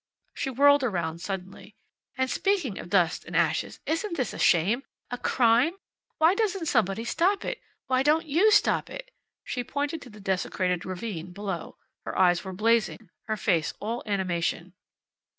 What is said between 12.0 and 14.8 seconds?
Her eyes were blazing, her face all animation.